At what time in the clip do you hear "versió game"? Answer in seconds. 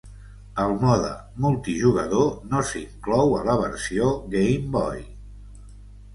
3.61-4.75